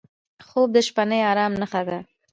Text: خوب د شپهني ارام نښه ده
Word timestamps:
خوب 0.47 0.69
د 0.73 0.77
شپهني 0.87 1.19
ارام 1.31 1.53
نښه 1.61 1.81
ده 1.87 1.99